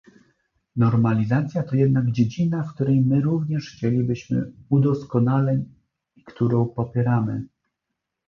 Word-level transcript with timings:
Normalizacja 0.75 1.63
to 1.63 1.75
jednak 1.75 2.11
dziedzina, 2.11 2.63
w 2.63 2.73
której 2.73 3.01
my 3.01 3.21
również 3.21 3.69
chcielibyśmy 3.71 4.51
udoskonaleń 4.69 5.73
i 6.15 6.23
którą 6.23 6.65
popieramy 6.65 7.45